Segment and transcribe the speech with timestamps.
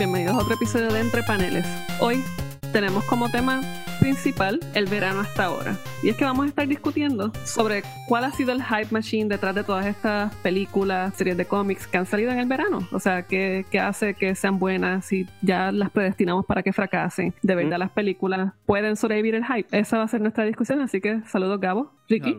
[0.00, 1.66] Bienvenidos a otro episodio de Entre Paneles.
[2.00, 2.24] Hoy
[2.72, 3.60] tenemos como tema
[4.00, 5.76] principal el verano hasta ahora.
[6.02, 9.54] Y es que vamos a estar discutiendo sobre cuál ha sido el hype machine detrás
[9.54, 12.88] de todas estas películas, series de cómics que han salido en el verano.
[12.92, 17.34] O sea, qué, qué hace que sean buenas y ya las predestinamos para que fracasen.
[17.42, 19.68] De verdad, las películas pueden sobrevivir el hype.
[19.70, 21.92] Esa va a ser nuestra discusión, así que saludos, Gabo.
[22.08, 22.38] Ricky.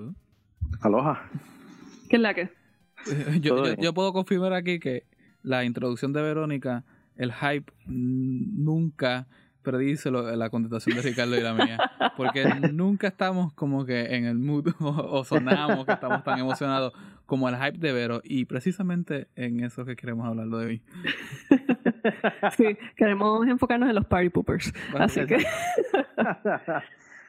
[0.79, 1.29] Aloha.
[2.09, 2.49] ¿Qué es la que?
[3.39, 5.03] yo, yo, yo puedo confirmar aquí que
[5.43, 6.85] la introducción de Verónica,
[7.17, 9.27] el hype nunca
[9.61, 11.77] predice lo- la contestación de Ricardo y la mía.
[12.17, 12.43] Porque
[12.73, 14.89] nunca estamos como que en el mood o,
[15.19, 16.93] o sonamos que estamos tan emocionados
[17.25, 18.21] como el hype de Vero.
[18.23, 20.81] Y precisamente en eso que queremos hablar de hoy.
[22.57, 24.73] Sí, queremos enfocarnos en los party poopers.
[24.97, 25.37] Así que.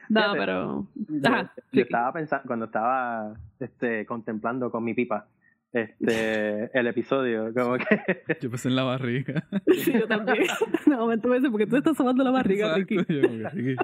[0.09, 0.87] no, pero.
[0.95, 1.81] Yo, Ajá, yo Ricky.
[1.81, 5.27] estaba pensando, cuando estaba este, contemplando con mi pipa
[5.73, 7.85] este, el episodio, como que
[8.41, 9.45] Yo pensé en la barriga.
[9.83, 10.37] Sí, yo también.
[10.85, 13.13] De momento me porque tú estás tomando la barriga, Exacto, Ricky.
[13.21, 13.75] yo como que, Ricky.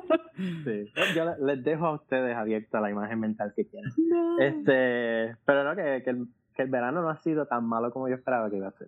[0.64, 3.92] sí, yo le- les dejo a ustedes abierta la imagen mental que quieran.
[3.98, 4.40] No.
[4.40, 8.08] Este, pero no, que, que, el, que el verano no ha sido tan malo como
[8.08, 8.88] yo esperaba que iba a ser.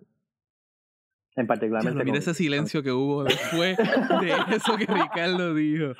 [1.34, 1.94] En particularmente.
[1.94, 5.94] Diablo, mira ese silencio que hubo después de eso que Ricardo dijo.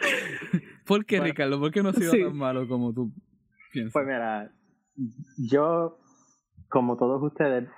[0.85, 1.59] ¿Por qué, Bueno, Ricardo?
[1.59, 2.23] ¿Por qué no ha sido sí.
[2.23, 3.11] tan malo como tú
[3.73, 3.95] piensas?
[3.95, 4.53] Pues mira,
[5.39, 5.99] yo,
[6.73, 7.69] como todos ustedes,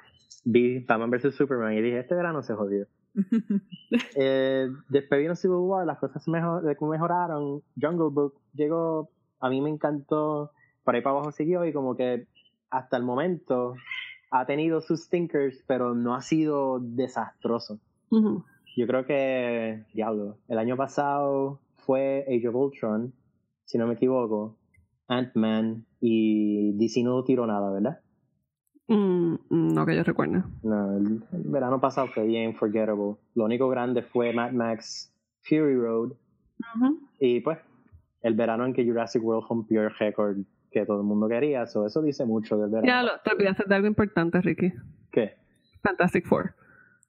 [0.45, 1.35] vi Batman vs.
[1.35, 2.87] Superman y dije, este verano se jodió.
[4.17, 7.63] eh, después vino Civil War, las cosas mejor, mejoraron.
[7.81, 10.53] Jungle Book llegó, a mí me encantó,
[10.85, 12.29] por ahí para abajo siguió y como que
[12.71, 13.75] hasta el momento
[14.31, 17.81] ha tenido sus stinkers, pero no ha sido desastroso.
[18.77, 23.13] Yo creo que, diablo, el año pasado fue Age of Ultron,
[23.65, 24.57] si no me equivoco,
[25.09, 28.04] Ant-Man y DC no tiró nada, ¿verdad?
[28.89, 30.43] Mm, no que yo recuerde.
[30.63, 33.17] No, el, verano pasado fue bien forgettable.
[33.35, 35.13] Lo único grande fue Mad Max
[35.43, 36.13] Fury Road
[37.19, 37.59] y pues
[38.23, 40.37] el verano en que Jurassic World rompió el récord
[40.71, 41.67] que todo el mundo quería.
[41.67, 42.87] So, eso dice mucho del verano.
[42.87, 44.73] Ya lo, te olvidaste de algo importante, Ricky.
[45.13, 45.37] ¿Qué?
[45.83, 46.55] Fantastic Four.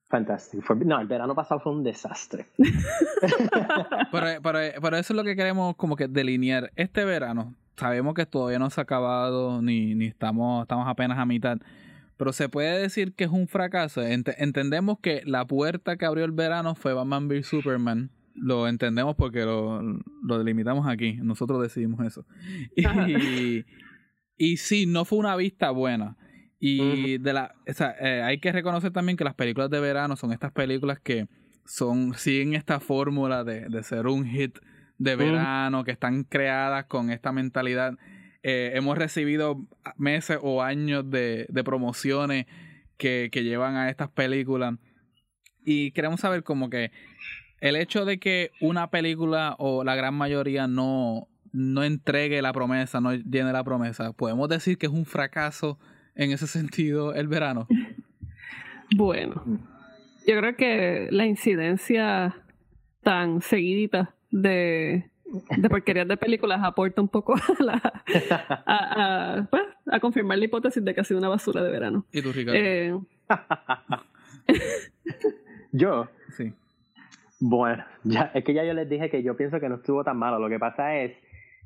[0.07, 0.61] Fantástico.
[0.63, 2.45] Fue- No, el verano pasado fue un desastre.
[4.11, 6.71] Pero, pero, pero eso es lo que queremos como que delinear.
[6.75, 11.25] Este verano, sabemos que todavía no se ha acabado, ni, ni estamos, estamos apenas a
[11.25, 11.57] mitad.
[12.17, 14.01] Pero se puede decir que es un fracaso.
[14.01, 18.09] Ent- entendemos que la puerta que abrió el verano fue Batman v Superman.
[18.33, 21.13] Lo entendemos porque lo, lo delimitamos aquí.
[21.21, 22.25] Nosotros decidimos eso.
[22.77, 23.65] Y,
[24.37, 26.17] y sí, no fue una vista buena.
[26.59, 30.15] Y de la, o sea, eh, hay que reconocer también que las películas de verano
[30.15, 31.27] son estas películas que
[31.65, 34.57] son siguen esta fórmula de, de ser un hit
[34.97, 37.97] de verano, que están creadas con esta mentalidad.
[38.43, 39.65] Eh, hemos recibido
[39.97, 42.45] meses o años de, de promociones
[42.97, 44.75] que, que llevan a estas películas.
[45.65, 46.91] Y queremos saber como que
[47.59, 53.01] el hecho de que una película o la gran mayoría no, no entregue la promesa,
[53.01, 55.79] no llene la promesa, podemos decir que es un fracaso
[56.15, 57.67] en ese sentido el verano.
[58.95, 59.43] Bueno,
[60.27, 62.35] yo creo que la incidencia
[63.03, 65.09] tan seguidita de,
[65.57, 68.03] de porquerías de películas aporta un poco a, la,
[68.65, 72.05] a, a, pues, a confirmar la hipótesis de que ha sido una basura de verano.
[72.11, 72.59] ¿Y tú, Ricardo?
[72.59, 72.99] Eh,
[75.71, 76.07] Yo,
[76.37, 76.53] sí.
[77.39, 80.17] Bueno, ya, es que ya yo les dije que yo pienso que no estuvo tan
[80.17, 80.39] malo.
[80.39, 81.11] Lo que pasa es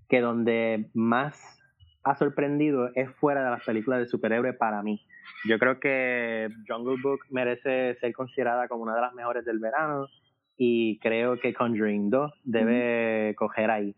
[0.09, 1.61] que donde más
[2.03, 5.05] ha sorprendido es fuera de las películas de superhéroes para mí.
[5.47, 10.07] Yo creo que Jungle Book merece ser considerada como una de las mejores del verano
[10.61, 13.95] y creo que Conjuring 2 debe coger ahí.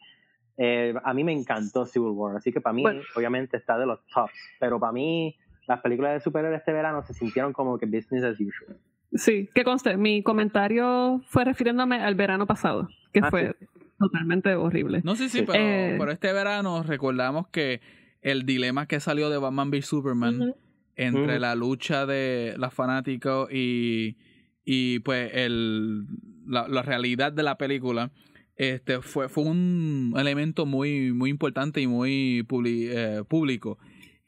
[0.57, 3.01] Eh, a mí me encantó Civil War, así que para mí Bueno.
[3.15, 5.35] obviamente está de los tops, pero para mí
[5.67, 8.77] las películas de superhéroes este verano se sintieron como que business as usual.
[9.13, 13.55] sí, que conste, mi comentario fue refiriéndome al verano pasado, que Ah, fue
[13.97, 15.01] totalmente horrible.
[15.03, 15.45] No, sí, sí, Sí.
[15.47, 15.95] pero, Eh.
[15.97, 17.81] pero este verano recordamos que
[18.21, 20.53] el dilema que salió de Batman v Superman
[20.95, 24.15] entre la lucha de los fanáticos y,
[24.63, 26.05] y pues el,
[26.45, 28.11] la, la realidad de la película
[28.55, 33.77] este fue, fue un elemento muy, muy importante y muy publi- eh, público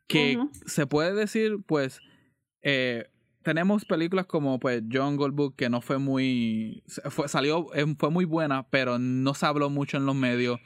[0.07, 2.00] que se puede decir pues
[2.62, 3.06] eh,
[3.44, 8.25] tenemos películas como pues Jungle Book que no fue muy fue, salió eh, fue muy
[8.25, 10.59] buena pero no se habló mucho en los medios.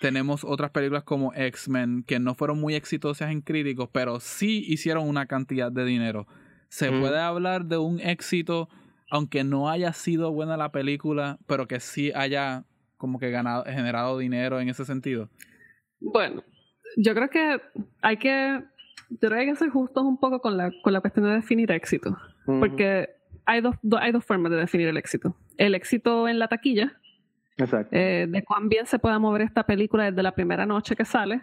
[0.00, 5.06] Tenemos otras películas como X-Men que no fueron muy exitosas en críticos, pero sí hicieron
[5.06, 6.26] una cantidad de dinero.
[6.70, 8.70] Se puede hablar de un éxito,
[9.10, 12.64] aunque no haya sido buena la película, pero que sí haya
[12.96, 15.28] como que ganado, generado dinero en ese sentido.
[16.00, 16.42] Bueno,
[16.96, 17.60] yo creo que
[18.02, 18.62] hay que,
[19.10, 21.32] yo creo que hay que ser justos un poco con la, con la cuestión de
[21.32, 22.16] definir éxito.
[22.46, 23.10] Porque
[23.44, 25.36] hay dos, hay dos formas de definir el éxito.
[25.56, 26.98] El éxito en la taquilla,
[27.58, 27.94] Exacto.
[27.94, 31.40] eh, de cuán bien se pueda mover esta película desde la primera noche que sale,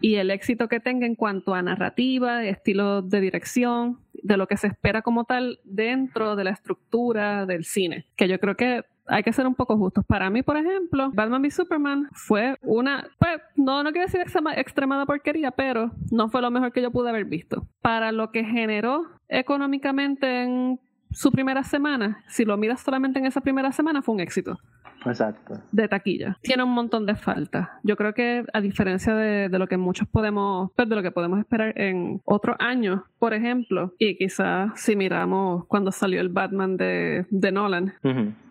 [0.00, 4.56] y el éxito que tenga en cuanto a narrativa, estilo de dirección, de lo que
[4.56, 8.06] se espera como tal dentro de la estructura del cine.
[8.16, 10.04] Que yo creo que hay que ser un poco justos.
[10.06, 14.56] Para mí, por ejemplo, Batman v Superman fue una, pues, no, no quiero decir extrema-
[14.56, 17.66] extremada porquería, pero no fue lo mejor que yo pude haber visto.
[17.80, 20.78] Para lo que generó económicamente en
[21.10, 24.58] su primera semana, si lo miras solamente en esa primera semana, fue un éxito
[25.06, 25.54] Exacto.
[25.72, 26.38] de taquilla.
[26.42, 27.68] Tiene un montón de faltas.
[27.82, 31.10] Yo creo que a diferencia de, de lo que muchos podemos, pues, de lo que
[31.10, 36.76] podemos esperar en otros años, por ejemplo, y quizás si miramos cuando salió el Batman
[36.76, 37.94] de, de Nolan,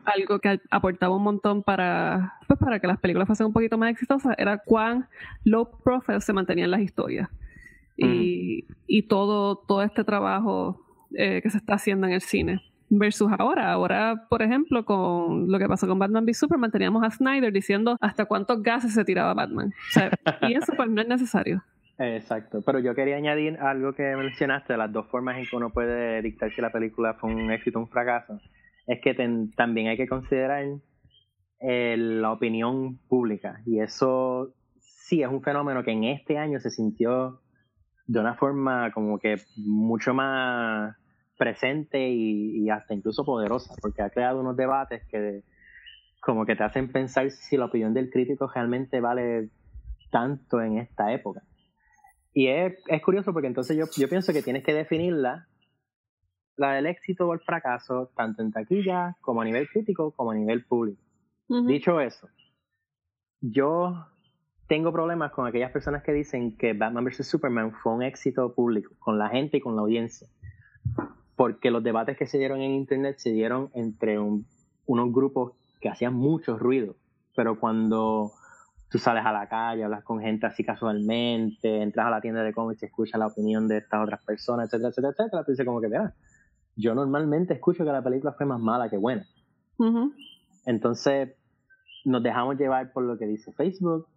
[0.05, 3.91] algo que aportaba un montón para, pues, para que las películas fuesen un poquito más
[3.91, 5.07] exitosas era cuán
[5.43, 7.29] low profile se mantenían las historias.
[7.99, 10.85] Y, y todo, todo este trabajo
[11.15, 12.61] eh, que se está haciendo en el cine.
[12.89, 17.11] Versus ahora, ahora, por ejemplo, con lo que pasó con Batman v Superman, teníamos a
[17.11, 19.73] Snyder diciendo hasta cuántos gases se tiraba Batman.
[20.43, 21.63] Y eso pues no es necesario.
[21.99, 26.21] Exacto, pero yo quería añadir algo que mencionaste, las dos formas en que uno puede
[26.21, 28.39] dictar si la película fue un éxito o un fracaso,
[28.85, 29.15] es que
[29.55, 30.63] también hay que considerar
[31.59, 36.69] eh, la opinión pública y eso sí es un fenómeno que en este año se
[36.69, 37.41] sintió
[38.05, 40.95] de una forma como que mucho más
[41.37, 45.43] presente y, y hasta incluso poderosa, porque ha creado unos debates que
[46.19, 49.49] como que te hacen pensar si la opinión del crítico realmente vale
[50.11, 51.41] tanto en esta época.
[52.33, 55.47] Y es, es curioso porque entonces yo, yo pienso que tienes que definirla,
[56.55, 60.35] la del éxito o el fracaso, tanto en taquilla como a nivel crítico como a
[60.35, 61.01] nivel público.
[61.65, 62.27] Dicho eso,
[63.39, 64.07] yo
[64.67, 67.25] tengo problemas con aquellas personas que dicen que Batman vs.
[67.25, 70.27] Superman fue un éxito público, con la gente y con la audiencia.
[71.37, 74.45] Porque los debates que se dieron en Internet se dieron entre un-
[74.85, 76.95] unos grupos que hacían mucho ruido.
[77.35, 78.33] Pero cuando
[78.89, 82.53] tú sales a la calle, hablas con gente así casualmente, entras a la tienda de
[82.53, 85.79] cómics y escuchas la opinión de estas otras personas, etcétera, etcétera, etcétera, tú dices como
[85.81, 86.13] que, mira,
[86.75, 89.25] yo normalmente escucho que la película fue más mala que buena.
[90.65, 91.35] Entonces,
[92.05, 94.07] nos dejamos llevar por lo que dice Facebook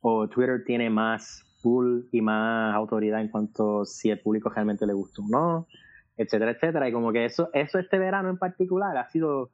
[0.00, 4.86] o Twitter tiene más pull y más autoridad en cuanto a si el público realmente
[4.86, 5.66] le gustó o no,
[6.16, 6.88] etcétera, etcétera.
[6.88, 9.50] Y como que eso, eso este verano en particular ha sido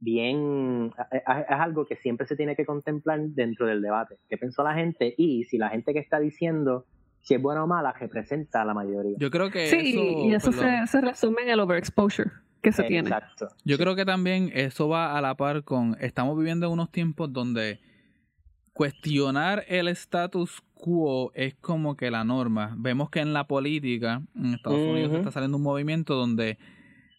[0.00, 4.18] bien, es, es algo que siempre se tiene que contemplar dentro del debate.
[4.28, 5.14] ¿Qué pensó la gente?
[5.16, 6.86] Y si la gente que está diciendo
[7.22, 9.16] si es buena o mala representa a la mayoría.
[9.18, 12.30] Yo creo que Sí, eso, y eso se, se resume en el overexposure
[12.60, 13.08] que se tiene.
[13.08, 13.48] Exacto.
[13.64, 15.96] Yo creo que también eso va a la par con.
[16.00, 17.80] Estamos viviendo en unos tiempos donde
[18.72, 22.74] cuestionar el status quo es como que la norma.
[22.76, 26.58] Vemos que en la política, en Estados Unidos, está saliendo un movimiento donde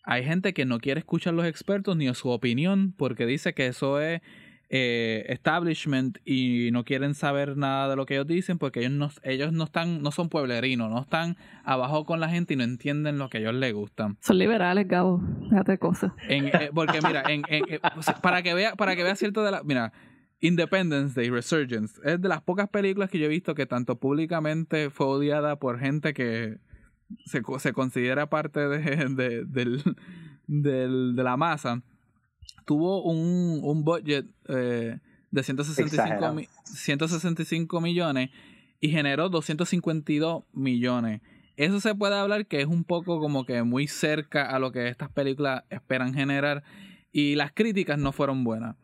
[0.03, 4.01] hay gente que no quiere escuchar los expertos ni su opinión porque dice que eso
[4.01, 4.21] es
[4.75, 9.09] eh, establishment y no quieren saber nada de lo que ellos dicen porque ellos no,
[9.23, 13.17] ellos no están, no son pueblerinos, no están abajo con la gente y no entienden
[13.17, 14.17] lo que a ellos les gustan.
[14.19, 15.21] Son liberales, Gabo.
[15.49, 16.11] Fíjate cosas.
[16.27, 17.79] En, eh, porque mira, en, en- eh,
[18.21, 19.93] para que vea, para que vea cierto de la, mira,
[20.45, 24.89] Independence Day, Resurgence, es de las pocas películas que yo he visto que tanto públicamente
[24.89, 26.57] fue odiada por gente que
[27.25, 28.79] se, se considera parte de,
[29.15, 29.81] de, del,
[30.47, 31.81] del- de la masa.
[32.65, 34.99] Tuvo un, un budget eh,
[35.31, 36.33] de 165, Exagerado.
[36.33, 38.29] mi- 165 millones
[38.81, 41.21] y generó 252 millones.
[41.55, 44.89] Eso se puede hablar que es un poco como que muy cerca a lo que
[44.89, 46.63] estas películas esperan generar
[47.13, 48.75] y las críticas no fueron buenas.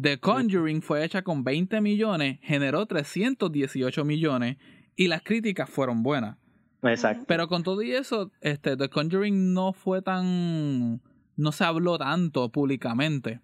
[0.00, 4.56] The Conjuring fue hecha con 20 millones, generó 318 millones
[4.96, 6.36] y las críticas fueron buenas.
[6.82, 7.24] Exacto.
[7.26, 11.00] Pero con todo y eso, este, The Conjuring no fue tan...
[11.36, 13.40] no se habló tanto públicamente.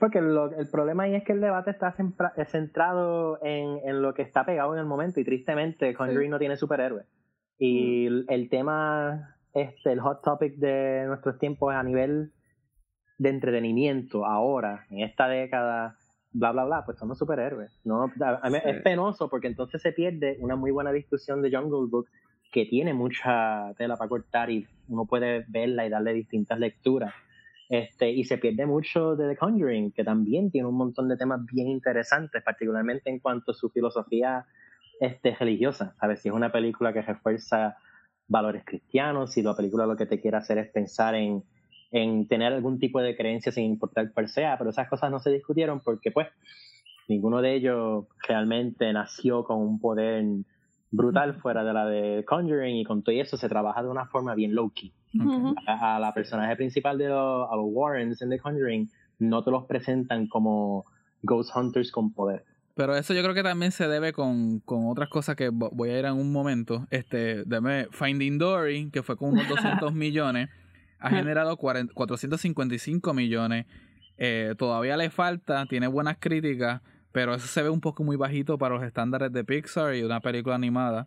[0.00, 4.12] Porque lo- el problema ahí es que el debate está sempra- centrado en, en lo
[4.14, 7.06] que está pegado en el momento y tristemente Conjuring no tiene superhéroes.
[7.60, 12.32] Y el, el tema, este, el hot topic de nuestros tiempos a nivel
[13.18, 15.96] de entretenimiento ahora, en esta década,
[16.32, 17.80] bla, bla, bla, pues son los superhéroes.
[17.84, 18.06] ¿no?
[18.64, 22.08] Es penoso porque entonces se pierde una muy buena discusión de Jungle Book
[22.52, 27.12] que tiene mucha tela para cortar y uno puede verla y darle distintas lecturas.
[27.68, 31.44] Este, y se pierde mucho de The Conjuring, que también tiene un montón de temas
[31.44, 34.46] bien interesantes, particularmente en cuanto a su filosofía
[35.00, 35.94] este, religiosa.
[36.00, 36.22] ¿Sabes?
[36.22, 37.76] Si es una película que refuerza
[38.26, 41.44] valores cristianos, si la película lo que te quiere hacer es pensar en,
[41.90, 45.30] en tener algún tipo de creencia sin importar cuál sea, pero esas cosas no se
[45.30, 46.28] discutieron porque, pues,
[47.08, 50.24] ninguno de ellos realmente nació con un poder
[50.90, 54.34] brutal fuera de la de Conjuring y con todo eso se trabaja de una forma
[54.34, 54.92] bien low-key.
[55.66, 59.64] a, la personaje principal de los, a los Warrens en The Conjuring no te los
[59.64, 60.84] presentan como
[61.22, 62.44] Ghost Hunters con poder.
[62.74, 65.98] Pero eso yo creo que también se debe con, con otras cosas que voy a
[65.98, 66.86] ir en un momento.
[66.90, 70.48] Este, dame Finding Dory, que fue con unos 200 millones,
[70.98, 73.66] ha generado 455 millones.
[74.16, 78.58] Eh, todavía le falta, tiene buenas críticas, pero eso se ve un poco muy bajito
[78.58, 81.06] para los estándares de Pixar y una película animada.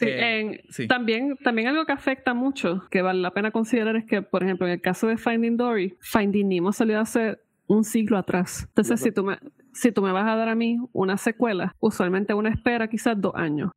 [0.00, 4.22] Eh, sí, También, también algo que afecta mucho, que vale la pena considerar, es que,
[4.22, 8.64] por ejemplo, en el caso de Finding Dory, Finding Nemo salió hace un siglo atrás.
[8.68, 9.38] Entonces, si tú me,
[9.72, 13.34] si tú me vas a dar a mí una secuela, usualmente una espera quizás dos
[13.34, 13.70] años.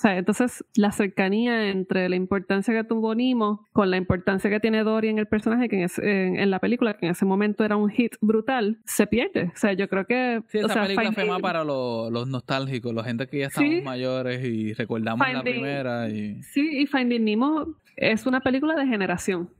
[0.00, 4.82] Sea, entonces la cercanía entre la importancia que tuvo Nemo con la importancia que tiene
[4.82, 8.16] Dory en el personaje, que en, la película, que en ese momento era un hit
[8.20, 9.50] brutal, se pierde.
[9.54, 10.42] O sea, yo creo que...
[10.48, 14.72] Sí, esa película fue más para los, nostálgicos, la gente que ya estamos mayores y
[14.74, 16.08] recordamos la primera.
[16.08, 16.42] Y...
[16.42, 19.50] Sí, y Finding Nemo es una película de generación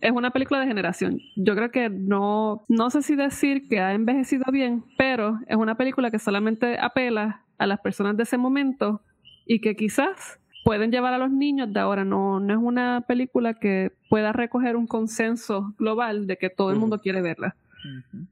[0.00, 1.20] es una película de generación.
[1.36, 5.76] Yo creo que no, no sé si decir que ha envejecido bien, pero es una
[5.76, 9.00] película que solamente apela a las personas de ese momento
[9.46, 12.04] y que quizás pueden llevar a los niños de ahora.
[12.04, 16.78] No, no es una película que pueda recoger un consenso global de que todo el
[16.78, 17.56] mundo quiere verla.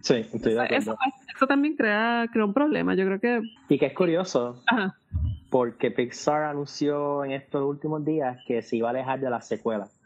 [0.01, 0.97] Sí, estoy de Eso,
[1.49, 2.95] también crea, crea un problema.
[2.95, 3.41] Yo creo que.
[3.69, 4.63] Y que es curioso.
[5.51, 10.01] Porque Pixar anunció en estos últimos días que se iba a alejar de las secuelas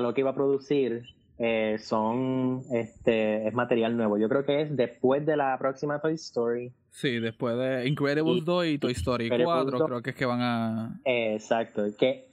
[0.00, 1.02] lo que iba a producir
[1.38, 4.18] eh, son este es material nuevo.
[4.18, 6.72] Yo creo que es después de la próxima Toy Story.
[6.90, 11.00] Sí, después de Incredibles 2 y Toy Story 4, creo que es que van a.
[11.04, 11.84] exacto.
[11.98, 12.28] Que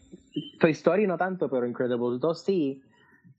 [0.59, 2.81] Toy Story no tanto, pero Incredibles 2 sí.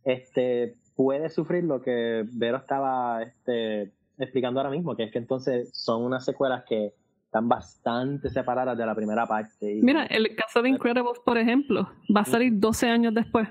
[0.05, 5.71] Este puede sufrir lo que Vero estaba este, explicando ahora mismo, que es que entonces
[5.73, 6.93] son unas secuelas que
[7.25, 9.81] están bastante separadas de la primera parte.
[9.83, 13.49] Mira, el caso de Incredibles, por ejemplo, va a salir 12 años después.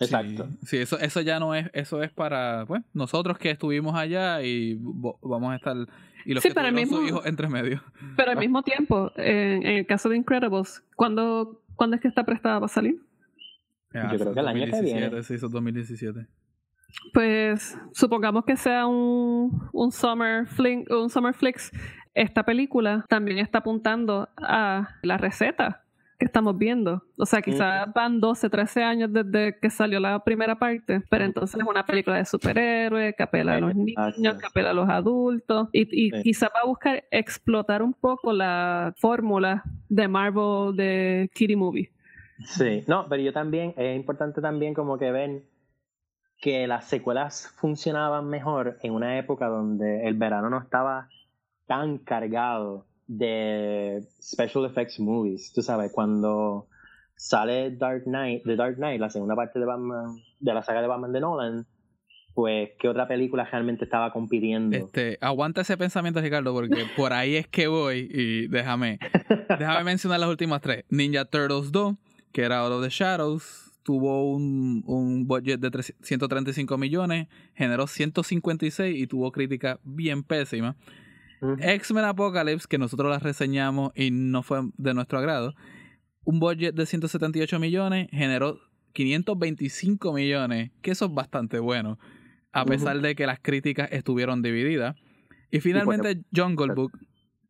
[0.00, 0.48] Exacto.
[0.64, 4.78] Sí, eso, eso ya no es, eso es para pues, nosotros que estuvimos allá y
[4.80, 5.76] vamos a estar
[6.24, 7.82] y los que pero mismo, hijos entre medio.
[8.16, 12.60] Pero al mismo tiempo, en, el caso de Incredibles, ¿cuándo, ¿cuándo es que está prestada
[12.60, 13.00] para salir?
[13.92, 15.22] Yo creo que el año que viene.
[15.22, 16.26] Sí, 2017.
[17.12, 21.70] Pues supongamos que sea un, un summer fling, un summer flicks.
[22.14, 25.84] Esta película también está apuntando a la receta
[26.20, 27.02] que estamos viendo.
[27.16, 31.58] O sea, quizás van 12, 13 años desde que salió la primera parte, pero entonces
[31.58, 35.68] es una película de superhéroes que apela a los niños, que apela a los adultos
[35.72, 41.56] y, y quizás va a buscar explotar un poco la fórmula de Marvel de Kitty
[41.56, 41.90] Movie.
[42.44, 45.44] Sí, no, pero yo también, es importante también como que ven
[46.38, 51.08] que las secuelas funcionaban mejor en una época donde el verano no estaba
[51.66, 55.52] tan cargado de special effects movies.
[55.52, 56.68] Tú sabes, cuando
[57.16, 60.86] sale Dark Knight, The Dark Knight, la segunda parte de Batman, de la saga de
[60.86, 61.66] Batman de Nolan,
[62.34, 64.76] pues qué otra película realmente estaba compitiendo.
[64.76, 69.00] Este, aguanta ese pensamiento, Ricardo, porque por ahí es que voy y déjame,
[69.58, 70.84] déjame mencionar las últimas tres.
[70.88, 71.96] Ninja Turtles 2,
[72.30, 78.96] que era Out of the Shadows, tuvo un, un budget de 135 millones, generó 156
[78.96, 80.76] y tuvo crítica bien pésima.
[81.60, 85.54] X-Men Apocalypse, que nosotros la reseñamos y no fue de nuestro agrado,
[86.24, 88.58] un budget de 178 millones, generó
[88.92, 91.98] 525 millones, que eso es bastante bueno,
[92.52, 94.96] a pesar de que las críticas estuvieron divididas.
[95.50, 96.92] Y finalmente Jungle Book,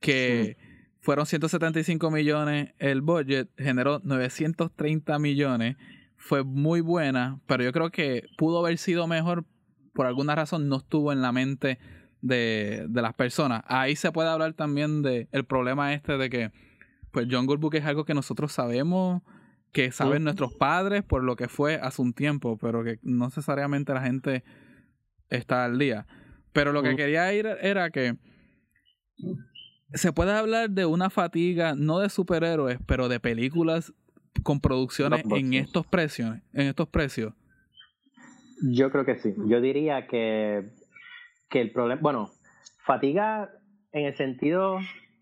[0.00, 0.56] que
[1.00, 5.76] fueron 175 millones el budget, generó 930 millones,
[6.16, 9.46] fue muy buena, pero yo creo que pudo haber sido mejor,
[9.94, 11.78] por alguna razón no estuvo en la mente
[12.22, 13.62] de, de las personas.
[13.66, 16.52] Ahí se puede hablar también de el problema este de que
[17.10, 19.22] pues Jungle Book es algo que nosotros sabemos,
[19.72, 23.94] que saben nuestros padres por lo que fue hace un tiempo, pero que no necesariamente
[23.94, 24.44] la gente
[25.28, 26.06] está al día.
[26.52, 28.16] Pero lo que quería ir era que
[29.94, 33.92] se puede hablar de una fatiga, no de superhéroes, pero de películas
[34.42, 37.34] con producciones en estos precios, en estos precios.
[38.62, 39.34] Yo creo que sí.
[39.46, 40.70] Yo diría que
[41.50, 42.30] que el problema, bueno,
[42.86, 43.50] fatiga
[43.92, 44.78] en el sentido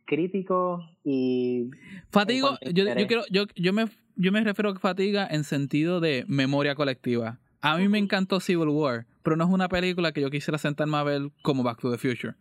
[0.07, 1.71] crítico y...
[2.11, 6.25] Fatigo, yo, yo, quiero, yo, yo, me, yo me refiero a fatiga en sentido de
[6.29, 7.39] memoria colectiva.
[7.61, 10.97] A mí me encantó Civil War, pero no es una película que yo quisiera sentarme
[10.97, 12.35] a ver como Back to the Future.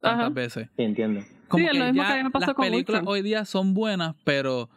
[0.00, 0.68] Tantas veces.
[0.76, 1.20] Sí, entiendo.
[1.48, 4.68] Como que ya las películas hoy día son buenas, pero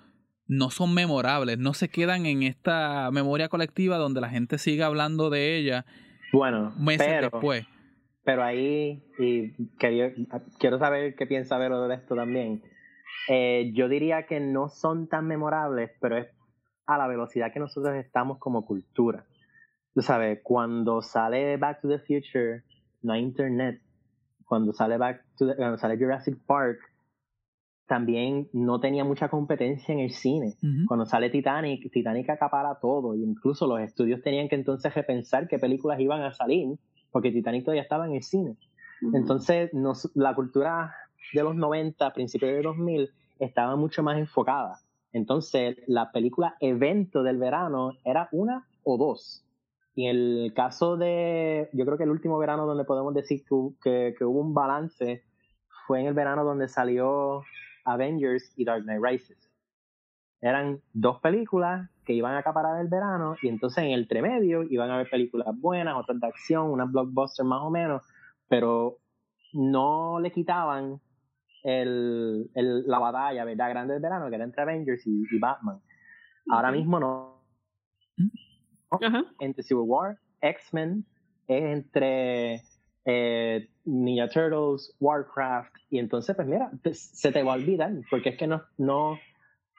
[0.45, 5.29] no son memorables, no se quedan en esta memoria colectiva donde la gente sigue hablando
[5.29, 5.86] de ella
[6.31, 7.65] bueno, meses después.
[8.27, 12.62] Pero ahí, y quiero saber qué piensa Vero de esto también.
[13.29, 16.27] Eh, yo diría que no son tan memorables, pero es
[16.88, 19.24] a la velocidad que nosotros estamos como cultura.
[19.93, 22.63] Tú sabes, cuando sale Back to the Future,
[23.01, 23.81] no hay internet.
[24.43, 26.79] Cuando sale Back to cuando sale Jurassic Park,
[27.88, 30.55] también no tenía mucha competencia en el cine.
[30.86, 33.15] Cuando sale Titanic, Titanic acapara todo.
[33.15, 36.77] Y incluso los estudios tenían que entonces repensar qué películas iban a salir,
[37.17, 38.55] porque Titanic todavía estaba en el cine.
[39.12, 39.71] Entonces,
[40.13, 40.93] la cultura
[41.33, 43.09] de los 90, principios de 2000,
[43.39, 44.81] estaba mucho más enfocada.
[45.13, 49.43] Entonces, la película evento del verano era una o dos.
[49.95, 53.43] Y en el caso de, yo creo que el último verano donde podemos decir
[53.81, 55.24] que, que hubo un balance
[55.88, 57.41] fue en el verano donde salió
[57.83, 59.50] Avengers y Dark Knight Rises.
[60.39, 64.89] Eran dos películas que iban a acaparar el verano y entonces en el tremedio iban
[64.89, 68.01] a haber películas buenas, otras de acción, unas blockbusters más o menos,
[68.47, 68.99] pero
[69.51, 71.01] no le quitaban
[71.63, 73.69] el, la batalla, ¿verdad?
[73.69, 75.81] Grande del verano, que era entre Avengers y, Batman.
[76.49, 77.43] Ahora mismo no.
[79.39, 81.05] Entre Civil War, X-Men,
[81.47, 82.61] entre
[83.03, 88.37] eh, Ninja Turtles, Warcraft, y entonces, pues mira, se te va a olvidar, porque es
[88.37, 89.19] que no, no,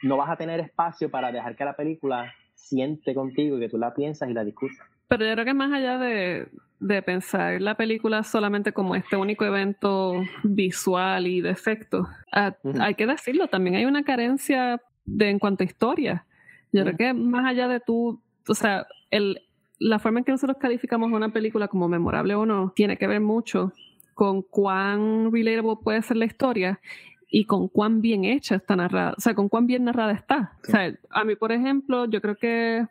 [0.02, 3.78] no vas a tener espacio para dejar que la película siente contigo y que tú
[3.78, 4.87] la piensas y la discutas.
[5.09, 6.49] Pero yo creo que más allá de,
[6.81, 12.95] de pensar la película solamente como este único evento visual y de efectos, ah, hay
[12.95, 16.26] que decirlo, también hay una carencia de, en cuanto a historia.
[16.73, 19.40] Yo creo que más allá de tú, o sea, el,
[19.78, 23.21] la forma en que nosotros calificamos una película como memorable o no tiene que ver
[23.21, 23.73] mucho
[24.14, 26.81] con cuán relatable puede ser la historia
[27.30, 30.52] y con cuán bien hecha está narrada, o sea, con cuán bien narrada está.
[30.62, 32.87] O sea, a mí, por ejemplo, yo creo que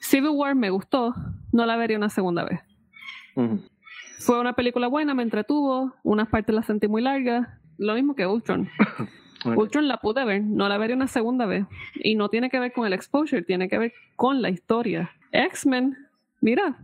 [0.00, 1.14] Civil War me gustó,
[1.52, 2.60] no la vería una segunda vez.
[4.18, 8.26] Fue una película buena, me entretuvo, unas partes las sentí muy largas, lo mismo que
[8.26, 8.68] Ultron.
[9.44, 11.64] Ultron la pude ver, no la vería una segunda vez.
[11.94, 15.10] Y no tiene que ver con el exposure, tiene que ver con la historia.
[15.30, 15.96] X-Men,
[16.40, 16.78] mira,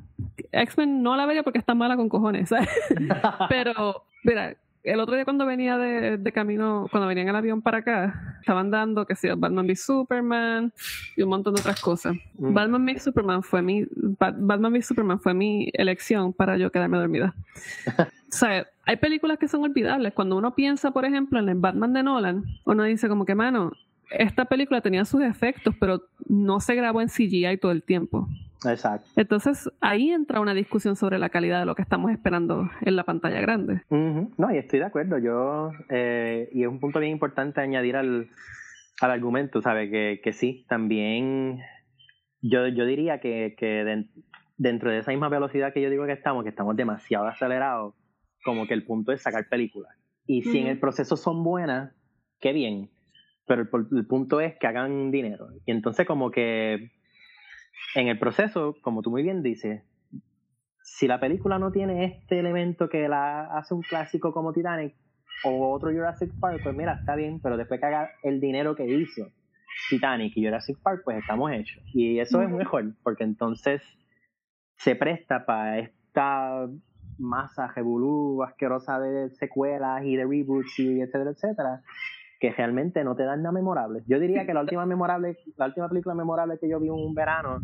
[0.53, 2.51] X-Men no la veía porque está mala con cojones,
[3.49, 7.79] Pero, mira, el otro día cuando venía de, camino, cuando venía en el avión para
[7.79, 10.73] acá, estaban dando que sea Batman v Superman
[11.17, 12.15] y un montón de otras cosas.
[12.35, 12.53] Mm.
[12.53, 13.87] Batman v Superman fue mi
[14.19, 17.35] Batman v Superman fue mi elección para yo quedarme dormida.
[17.99, 20.13] o sea, hay películas que son olvidables.
[20.13, 23.73] Cuando uno piensa, por ejemplo, en el Batman de Nolan, uno dice como que, mano,
[24.11, 28.29] esta película tenía sus efectos, pero no se grabó en CGI todo el tiempo.
[28.67, 29.09] Exacto.
[29.17, 33.05] Entonces ahí entra una discusión sobre la calidad de lo que estamos esperando en la
[33.05, 33.83] pantalla grande.
[33.91, 35.19] No, y estoy de acuerdo.
[35.19, 38.29] Yo, eh, y es un punto bien importante añadir al,
[39.01, 39.91] al argumento, ¿sabes?
[39.91, 41.61] Que, que sí, también
[42.41, 44.05] yo, yo diría que, que
[44.57, 47.95] dentro de esa misma velocidad que yo digo que estamos, que estamos demasiado acelerados,
[48.45, 49.97] como que el punto es sacar películas.
[50.27, 51.93] Y si en el proceso son buenas,
[52.41, 52.91] qué bien.
[53.47, 55.49] Pero el, el punto es que hagan dinero.
[55.67, 56.93] Y entonces como que
[57.95, 59.83] en el proceso, como tú muy bien dices,
[60.83, 64.95] si la película no tiene este elemento que la hace un clásico como Titanic
[65.45, 68.87] o otro Jurassic Park, pues mira, está bien, pero después que haga el dinero que
[68.87, 69.27] hizo
[69.89, 71.83] Titanic y Jurassic Park, pues estamos hechos.
[71.93, 73.83] Y eso es mejor, porque entonces
[74.77, 76.69] se presta para esta
[77.19, 81.83] masa revolú asquerosa de secuelas y de reboots y etcétera, etcétera,
[82.45, 84.03] que realmente no te dan nada memorable.
[84.07, 87.61] Yo diría que la última memorable, la última película memorable que yo vi un verano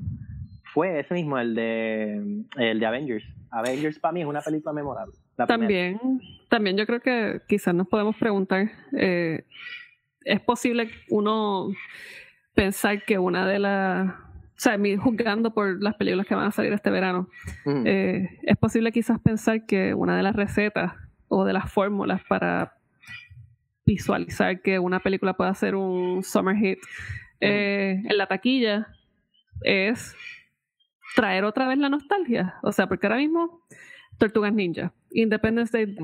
[0.73, 3.25] fue ese mismo, el de el de Avengers.
[3.51, 5.15] Avengers para mí es una película memorable.
[5.37, 5.99] También,
[6.49, 9.45] también yo creo que quizás nos podemos preguntar, eh,
[10.25, 11.69] ¿es posible uno
[12.55, 16.73] pensar que una de las o sea, juzgando por las películas que van a salir
[16.75, 17.29] este verano,
[17.87, 20.93] eh, es posible quizás pensar que una de las recetas
[21.29, 22.75] o de las fórmulas para
[23.85, 26.79] visualizar que una película pueda ser un summer hit
[27.41, 28.89] eh, en la taquilla
[29.63, 30.15] es
[31.17, 32.55] traer otra vez la nostalgia.
[32.63, 33.63] O sea, porque ahora mismo
[34.19, 35.97] Tortugas Ninja, Independence Day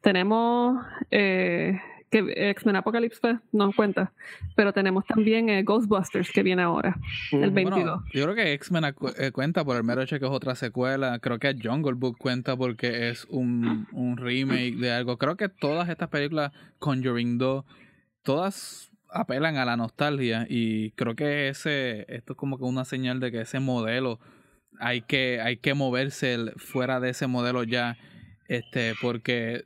[0.00, 4.12] tenemos eh, que X-Men Apocalypse pues, no cuenta,
[4.56, 6.96] pero tenemos también eh, Ghostbusters que viene ahora,
[7.30, 8.02] el 22.
[8.12, 11.38] yo creo que X-Men eh, cuenta por el mero hecho que es otra secuela, creo
[11.38, 16.08] que Jungle Book cuenta porque es un, un remake de algo, creo que todas estas
[16.08, 17.64] películas, Conjuring 2,
[18.22, 23.20] todas apelan a la nostalgia y creo que ese esto es como que una señal
[23.20, 24.20] de que ese modelo
[24.78, 27.96] hay que hay que moverse fuera de ese modelo ya
[28.48, 29.64] este porque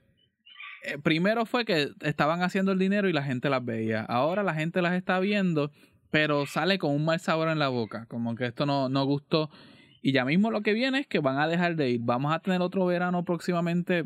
[0.85, 4.03] eh, primero fue que estaban haciendo el dinero y la gente las veía.
[4.03, 5.71] Ahora la gente las está viendo,
[6.11, 9.51] pero sale con un mal sabor en la boca, como que esto no, no gustó.
[10.03, 12.01] Y ya mismo lo que viene es que van a dejar de ir.
[12.03, 14.05] Vamos a tener otro verano próximamente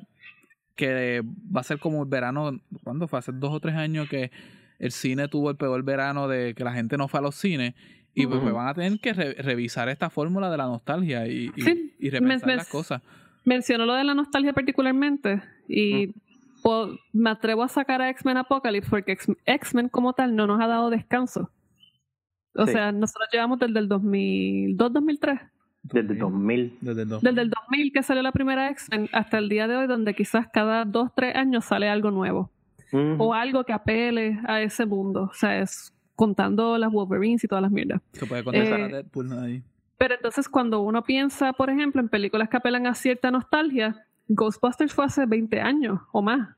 [0.77, 1.23] que
[1.55, 3.19] va a ser como el verano, ¿cuándo fue?
[3.19, 4.31] Hace dos o tres años que
[4.79, 7.75] el cine tuvo el peor verano de que la gente no fue a los cines.
[8.15, 8.53] Y pues, Ujú.
[8.55, 12.11] van a tener que re- revisar esta fórmula de la nostalgia y, y, Sí, y
[12.11, 13.03] repensar las cosas.
[13.45, 16.15] Menciono lo de la nostalgia particularmente y
[16.63, 20.61] po- me atrevo a sacar a X-Men Apocalypse porque X- X-Men como tal no nos
[20.61, 21.51] ha dado descanso.
[22.55, 22.73] O Sí.
[22.73, 25.41] sea, nosotros llevamos desde el 2002, 2003.
[25.83, 26.77] Desde 2000.
[26.81, 27.31] Desde el 2000.
[27.31, 30.49] Desde el 2000 que salió la primera X-Men hasta el día de hoy donde quizás
[30.53, 32.51] cada dos, tres años sale algo nuevo.
[33.19, 35.25] O algo que apele a ese mundo.
[35.31, 38.01] O sea, es contando las Wolverines y todas las mierdas.
[38.13, 39.63] Se puede contestar Eh, a Deadpool ahí.
[39.99, 44.93] Pero entonces cuando uno piensa, por ejemplo, en películas que apelan a cierta nostalgia, Ghostbusters
[44.93, 46.49] fue hace 20 años o más.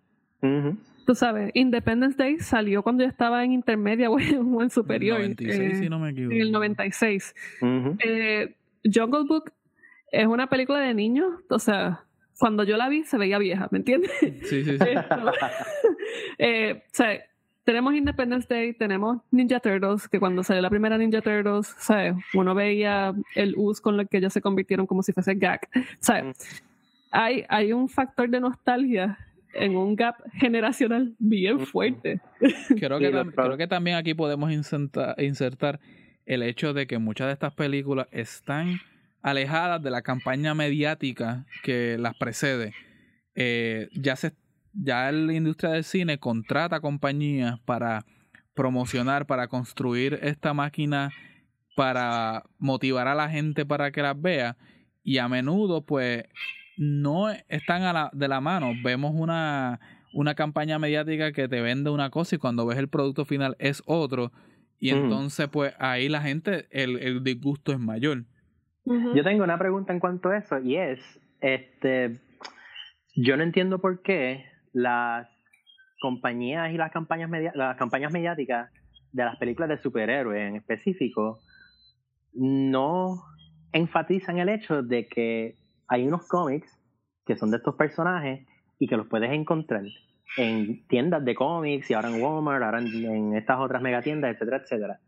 [1.07, 5.21] Tú sabes, Independence Day salió cuando yo estaba en intermedia o en, o en superior.
[5.21, 6.35] 96, eh, si no me equivoco.
[6.35, 7.35] en el 96.
[7.61, 7.97] Ujú.
[8.05, 8.55] Eh,
[8.85, 9.53] Jungle Book
[10.13, 11.27] es una película de niños.
[11.49, 12.05] O sea,
[12.39, 14.11] cuando yo la vi se veía vieja, ¿me entiendes?
[14.21, 14.79] Sí, sí, sí.
[16.39, 17.21] Eh, o sea,
[17.65, 22.15] tenemos Independence Day, tenemos Ninja Turtles, que cuando salió la primera Ninja Turtles, ¿sabes?
[22.35, 25.61] Uno veía el us con el que ellos se convirtieron como si fuese gag.
[26.01, 26.63] ¿Sabes?
[27.11, 29.19] Hay, hay un factor de nostalgia
[29.55, 32.21] en un gap generacional bien fuerte.
[32.79, 35.81] Creo que, tam- creo también aquí podemos inserta- insertar
[36.27, 38.79] el hecho de que muchas de estas películas están
[39.23, 42.73] alejadas de la campaña mediática que las precede.
[43.35, 44.33] Eh, ya se
[44.73, 48.05] ya la industria del cine contrata compañías para
[48.55, 51.11] promocionar, para construir esta máquina,
[51.75, 54.57] para motivar a la gente para que las vea
[55.03, 56.25] y a menudo pues
[56.83, 58.73] no están a la, de la mano.
[58.83, 59.79] Vemos una,
[60.15, 63.83] una campaña mediática que te vende una cosa y cuando ves el producto final es
[63.85, 64.33] otro.
[64.79, 64.97] Y Mm.
[64.97, 68.25] entonces, pues ahí la gente, el, el disgusto es mayor.
[68.87, 70.99] Yo tengo una pregunta en cuanto a eso y es,
[71.43, 72.19] este,
[73.15, 75.29] yo no entiendo por qué las
[76.01, 78.71] compañías y las campañas media- las campañas mediáticas
[79.13, 81.41] de las películas de superhéroes en específico
[82.33, 83.23] no
[83.73, 85.57] enfatizan el hecho de que
[85.91, 86.79] hay unos cómics
[87.27, 88.47] que son de estos personajes
[88.79, 89.83] y que los puedes encontrar
[90.37, 95.01] en tiendas de cómics y ahora en Walmart, ahora en, estas otras megatiendas, etcétera, etcétera.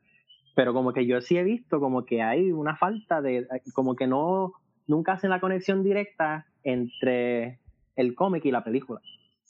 [0.55, 4.09] Pero como que yo sí he visto como que hay una falta de, como que
[4.09, 4.53] no,
[4.89, 7.61] nunca hacen la conexión directa entre
[7.95, 9.01] el cómic y la película.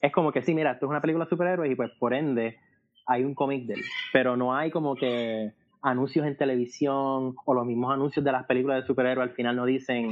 [0.03, 2.59] Es como que sí, mira, esto es una película de superhéroes y pues por ende
[3.07, 3.83] hay un cómic de él.
[4.13, 8.83] Pero no hay como que anuncios en televisión o los mismos anuncios de las películas
[8.83, 10.11] de superhéroes al final no dicen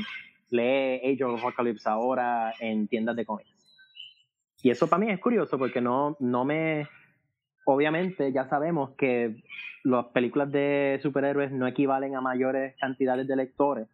[0.51, 3.51] lee Age of Apocalypse ahora en tiendas de cómics.
[4.63, 6.89] Y eso para mí es curioso porque no, no me...
[7.65, 9.43] Obviamente ya sabemos que
[9.85, 13.87] las películas de superhéroes no equivalen a mayores cantidades de lectores,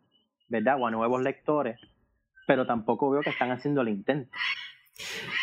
[0.49, 0.81] ¿verdad?
[0.81, 1.79] O a nuevos lectores,
[2.47, 4.31] pero tampoco veo que están haciendo el intento.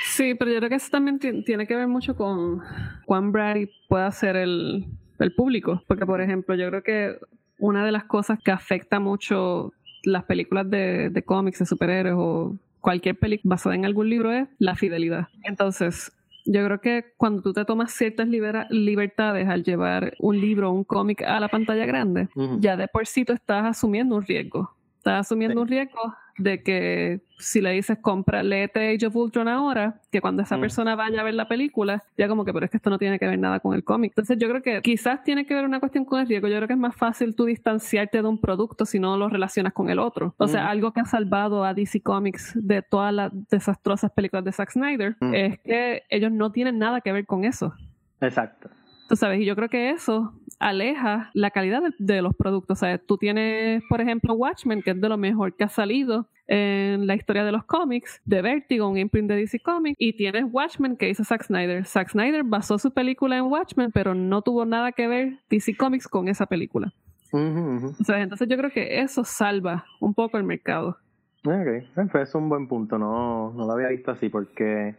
[0.05, 2.61] Sí, pero yo creo que eso también ti- tiene que ver mucho con
[3.05, 4.85] cuán bright pueda ser el,
[5.19, 5.81] el público.
[5.87, 7.17] Porque, por ejemplo, yo creo que
[7.59, 12.55] una de las cosas que afecta mucho las películas de, de cómics, de superhéroes o
[12.81, 15.27] cualquier película basada en algún libro es la fidelidad.
[15.43, 16.11] Entonces,
[16.45, 20.73] yo creo que cuando tú te tomas ciertas libera- libertades al llevar un libro o
[20.73, 22.27] un cómic a la pantalla grande,
[22.59, 24.69] ya de por sí tú estás asumiendo un riesgo.
[24.97, 25.61] Estás asumiendo Sí.
[25.61, 30.41] un riesgo de que si le dices compra, léete Age of Ultron ahora, que cuando
[30.43, 30.61] esa Mm.
[30.61, 33.19] persona vaya a ver la película, ya como que, pero es que esto no tiene
[33.19, 34.11] que ver nada con el cómic.
[34.13, 36.47] Entonces yo creo que quizás tiene que ver una cuestión con el riesgo.
[36.47, 39.73] Yo creo que es más fácil tú distanciarte de un producto si no lo relacionas
[39.73, 40.33] con el otro.
[40.37, 40.67] O sea, Mm.
[40.67, 45.15] algo que ha salvado a DC Comics de todas las desastrosas películas de Zack Snyder
[45.19, 45.33] Mm.
[45.35, 47.73] es que ellos no tienen nada que ver con eso.
[48.21, 48.69] Exacto.
[49.13, 52.79] Tú sabes, y yo creo que eso aleja la calidad de, de los productos.
[52.79, 56.27] O sea, tú tienes, por ejemplo, Watchmen, que es de lo mejor que ha salido
[56.47, 60.45] en la historia de los cómics, de Vertigo, un imprint de DC Comics, y tienes
[60.51, 61.85] Watchmen que hizo Zack Snyder.
[61.85, 66.07] Zack Snyder basó su película en Watchmen, pero no tuvo nada que ver DC Comics
[66.07, 66.91] con esa película.
[67.31, 67.93] Ujú.
[67.99, 70.97] O sea, entonces yo creo que eso salva un poco el mercado.
[71.45, 74.95] Ok, eh, pues es un buen punto, no, no lo había visto así porque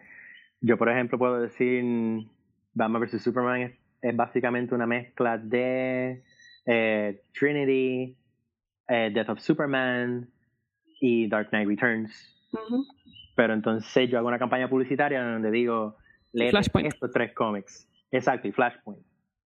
[0.60, 1.82] yo, por ejemplo, puedo decir
[2.74, 3.20] Batman vs.
[3.20, 6.22] Superman es, básicamente una mezcla de
[6.66, 8.16] eh, Trinity,
[8.88, 10.28] eh, Death of Superman
[11.00, 12.30] y Dark Knight Returns.
[13.34, 15.96] Pero entonces yo hago una campaña publicitaria donde digo,
[16.32, 16.92] Flashpoint.
[16.92, 17.88] estos tres cómics.
[18.10, 19.02] Exacto, y Flashpoint.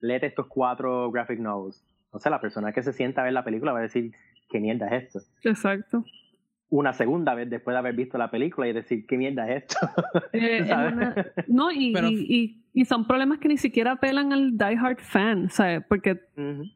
[0.00, 1.82] Léete estos cuatro graphic novels.
[2.10, 4.12] O sea, la persona que se sienta a ver la película va a decir,
[4.50, 5.20] ¿qué mierda es esto?
[5.42, 6.04] Exacto.
[6.70, 9.78] Una segunda vez después de haber visto la película y decir, ¿qué mierda es esto?
[10.32, 10.68] Eh,
[11.46, 15.82] no, y, y, y, son problemas que ni siquiera apelan al diehard fan, ¿sabes?
[15.88, 16.20] Porque,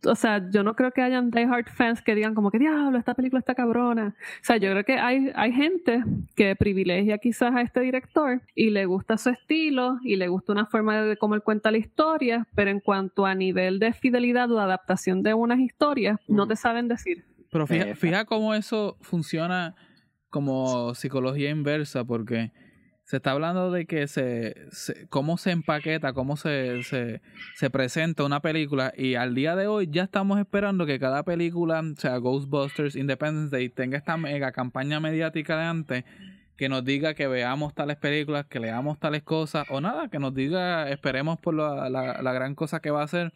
[0.06, 3.14] o sea, yo no creo que hayan diehard fans que digan como que, diablo, esta
[3.14, 4.14] película está cabrona.
[4.16, 6.04] O sea, yo creo que hay, hay gente
[6.36, 10.66] que privilegia quizás a este director y le gusta su estilo y le gusta una
[10.66, 14.60] forma de cómo él cuenta la historia, pero en cuanto a nivel de fidelidad o
[14.60, 17.24] adaptación de unas historias, no te saben decir.
[17.50, 19.74] Pero fija, fija cómo eso funciona
[20.30, 22.52] como psicología inversa, porque
[23.08, 24.68] se está hablando de que se,
[25.08, 27.22] cómo se empaqueta, cómo se, se,
[27.54, 31.80] se, presenta una película y al día de hoy ya estamos esperando que cada película,
[31.80, 36.04] o sea, Ghostbusters, Independence Day, tenga esta mega campaña mediática de antes
[36.58, 40.34] que nos diga que veamos tales películas, que leamos tales cosas o nada, que nos
[40.34, 43.32] diga esperemos por la, la, la gran cosa que va a ser.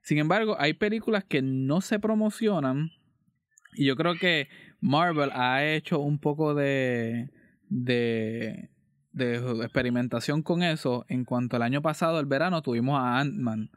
[0.00, 2.92] Sin embargo, hay películas que no se promocionan
[3.76, 4.48] y yo creo que
[4.80, 7.30] Marvel ha hecho un poco de,
[7.68, 8.70] de,
[9.12, 11.04] de experimentación con eso.
[11.08, 13.70] En cuanto al año pasado, el verano, tuvimos a Ant-Man.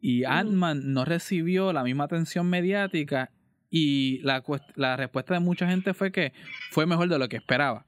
[0.00, 3.30] Y Ant-Man no recibió la misma atención mediática
[3.70, 4.42] y la,
[4.74, 6.32] la respuesta de mucha gente fue que
[6.70, 7.86] fue mejor de lo que esperaba.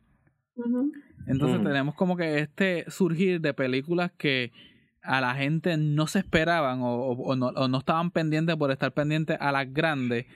[1.26, 4.52] Entonces tenemos como que este surgir de películas que
[5.02, 8.92] a la gente no se esperaban o, o, no, o no estaban pendientes por estar
[8.92, 10.26] pendientes a las grandes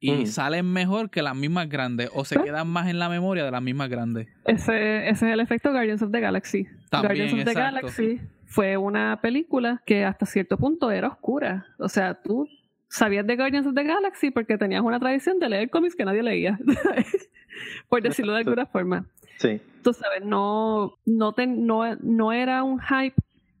[0.00, 3.44] y salen mejor que las mismas grandes o se pues quedan más en la memoria
[3.44, 4.28] de las mismas grandes.
[4.44, 6.66] Ese, ese es el efecto Guardians of the Galaxy.
[6.90, 11.66] Guardians of the Galaxy fue una película que hasta cierto punto era oscura.
[11.78, 12.48] O sea, tú
[12.88, 16.22] sabías de Guardians of the Galaxy porque tenías una tradición de leer cómics que nadie
[16.22, 16.58] leía,
[17.88, 19.06] por decirlo de alguna forma.
[19.38, 19.60] Sí.
[19.82, 23.14] Tú sabes, no, no, no, no era un hype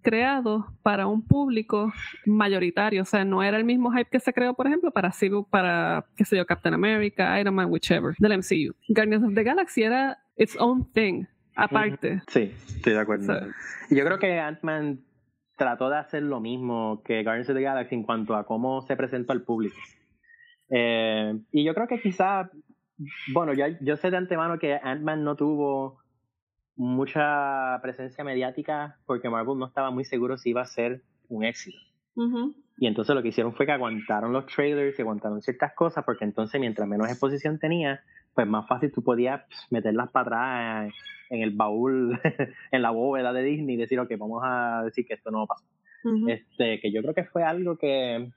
[0.08, 1.92] creado para un público
[2.24, 5.12] mayoritario, o sea, no era el mismo hype que se creó, por ejemplo, para
[5.50, 8.74] para qué sé yo, Captain America, Iron Man, whichever, del MCU.
[8.88, 12.22] Guardians of the Galaxy era its own thing, aparte.
[12.28, 13.34] Sí, estoy de acuerdo.
[13.90, 15.00] yo creo que Ant-Man
[15.56, 18.96] trató de hacer lo mismo que Guardians of the Galaxy en cuanto a cómo se
[18.96, 19.76] presentó al público.
[20.70, 22.50] Eh, y yo creo que quizá,
[23.34, 25.98] bueno, yo, yo sé de antemano que Ant-Man no tuvo
[26.78, 31.76] mucha presencia mediática porque Marvel no estaba muy seguro si iba a ser un éxito.
[32.78, 36.24] Y entonces lo que hicieron fue que aguantaron los trailers y aguantaron ciertas cosas porque
[36.24, 38.00] entonces mientras menos exposición tenía,
[38.34, 40.94] pues más fácil tú podías meterlas para atrás
[41.30, 42.18] en el baúl,
[42.72, 45.64] en la bóveda de Disney y decir, ok, vamos a decir que esto no pasó.
[46.28, 48.30] este, que yo creo que fue algo que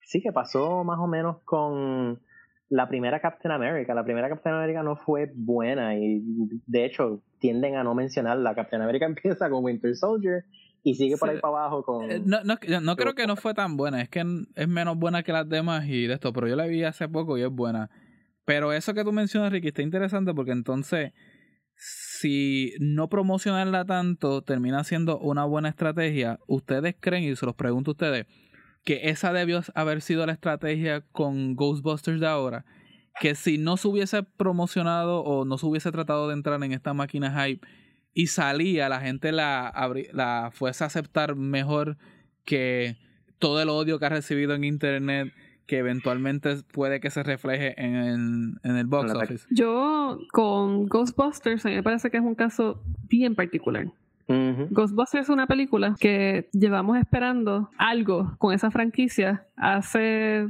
[0.00, 2.20] sí que pasó más o menos con
[2.68, 3.94] la primera Captain America.
[3.94, 6.22] La primera Captain America no fue buena y
[6.66, 8.38] de hecho tienden a no mencionar.
[8.38, 10.44] La Captain America empieza con Winter Soldier
[10.82, 12.10] y sigue por ahí para abajo con...
[12.10, 14.24] Eh, no, no, no creo que no fue tan buena, es que
[14.54, 17.36] es menos buena que las demás y de esto, pero yo la vi hace poco
[17.36, 17.90] y es buena.
[18.44, 21.12] Pero eso que tú mencionas, Ricky, está interesante porque entonces,
[21.74, 27.90] si no promocionarla tanto termina siendo una buena estrategia, ¿ustedes creen, y se los pregunto
[27.90, 28.26] a ustedes,
[28.86, 32.64] que esa debió haber sido la estrategia con Ghostbusters de ahora.
[33.20, 36.94] Que si no se hubiese promocionado o no se hubiese tratado de entrar en esta
[36.94, 37.66] máquina hype
[38.14, 39.72] y salía, la gente la,
[40.12, 41.98] la fuese a aceptar mejor
[42.44, 42.96] que
[43.40, 45.32] todo el odio que ha recibido en internet
[45.66, 49.48] que eventualmente puede que se refleje en, en el box office.
[49.50, 53.92] Yo con Ghostbusters a mí me parece que es un caso bien particular.
[54.28, 60.46] Ghostbusters es una película que llevamos esperando algo con esa franquicia hace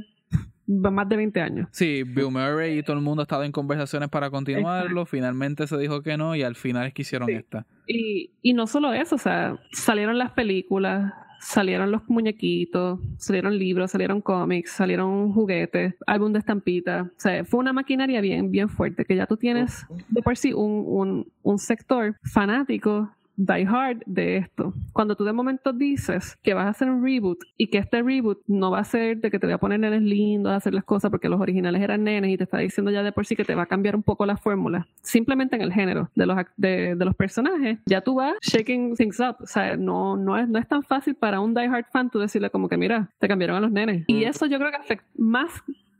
[0.67, 1.69] más de 20 años.
[1.71, 5.77] Sí, Bill Murray y todo el mundo ha estado en conversaciones para continuarlo, finalmente se
[5.77, 7.65] dijo que no y al final es que hicieron esta.
[7.87, 13.91] Y, y no solo eso, o sea, salieron las películas, salieron los muñequitos, salieron libros,
[13.91, 17.03] salieron cómics, salieron juguetes, álbum de estampita.
[17.03, 20.51] O sea, fue una maquinaria bien, bien fuerte, que ya tú tienes de por sí
[20.53, 24.73] un, un, un sector fanático die hard de esto.
[24.91, 28.39] Cuando tú de momento dices que vas a hacer un reboot y que este reboot
[28.47, 30.83] no va a ser de que te voy a poner nenes lindos a hacer las
[30.83, 33.45] cosas porque los originales eran nenes y te está diciendo ya de por sí que
[33.45, 36.95] te va a cambiar un poco la fórmula, simplemente en el género de los, de,
[36.95, 39.37] los personajes, ya tú vas shaking things up.
[39.39, 42.19] O sea, no, no, es, no es tan fácil para un die hard fan tú
[42.19, 44.03] decirle como que mira, te cambiaron a los nenes.
[44.07, 44.27] Y mm.
[44.27, 45.51] eso yo creo que afecta más,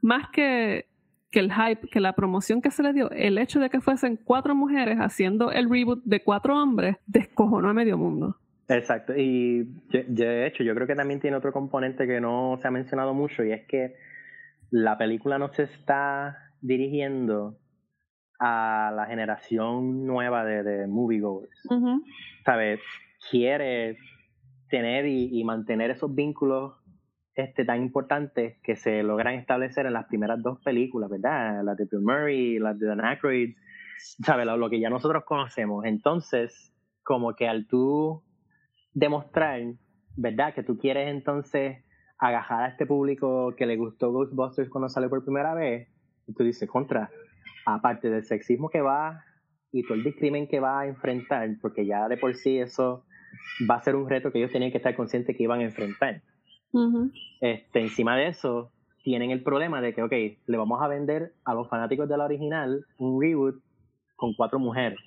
[0.02, 0.87] más que
[1.32, 4.18] que el hype, que la promoción que se le dio, el hecho de que fuesen
[4.18, 8.38] cuatro mujeres haciendo el reboot de cuatro hombres, descojonó a medio mundo.
[8.70, 12.72] Exacto, y de hecho yo creo que también tiene otro componente que no se ha
[12.72, 13.96] mencionado mucho y es que
[14.72, 17.58] la película no se está dirigiendo
[18.40, 21.50] a la generación nueva de, de moviegoers.
[22.46, 22.80] ¿Sabes?
[23.32, 23.98] Quiere
[24.70, 26.74] tener y, y mantener esos vínculos
[27.38, 31.64] este, tan importantes que se logran establecer en las primeras dos películas, ¿verdad?
[31.64, 33.56] Las de Bill Murray, las de Dan Aykroyd,
[34.26, 34.48] ¿sabes?
[34.48, 35.86] Lo, que ya nosotros conocemos.
[35.86, 36.74] Entonces,
[37.04, 38.24] como que al tú
[38.92, 39.62] demostrar,
[40.16, 40.56] ¿verdad?
[40.56, 41.86] Que tú quieres entonces
[42.18, 45.88] agajar a este público que le gustó Ghostbusters cuando salió por primera vez,
[46.26, 47.12] y tú dices, contra,
[47.68, 49.24] aparte del sexismo que va
[49.72, 53.06] y todo el discrimen que va a enfrentar, porque ya de por sí eso
[53.70, 56.24] va a ser un reto que ellos tenían que estar conscientes que iban a enfrentar.
[57.42, 58.72] Este, encima de eso,
[59.04, 60.12] tienen el problema de que, ok,
[60.46, 63.56] le vamos a vender a los fanáticos de la original un reboot
[64.16, 65.00] con cuatro mujeres.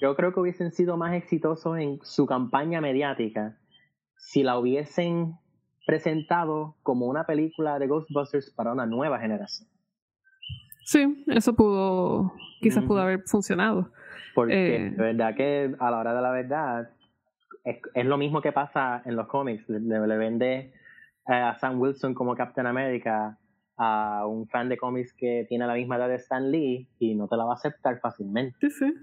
[0.00, 3.56] Yo creo que hubiesen sido más exitosos en su campaña mediática
[4.16, 5.36] si la hubiesen
[5.86, 9.68] presentado como una película de Ghostbusters para una nueva generación.
[10.84, 13.90] Sí, eso pudo, quizás pudo haber funcionado.
[14.34, 16.90] Porque eh, de verdad que a la hora de la verdad
[17.66, 19.68] es, lo mismo que pasa en los cómics.
[19.68, 20.72] Le, le vende
[21.28, 23.38] eh, a Sam Wilson como Captain America
[23.76, 27.28] a un fan de cómics que tiene la misma edad de Stan Lee y no
[27.28, 28.56] te la va a aceptar fácilmente.
[28.60, 28.94] Sí, sí.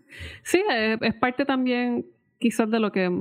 [0.43, 2.05] Sí, es, parte también
[2.39, 3.11] quizás de lo que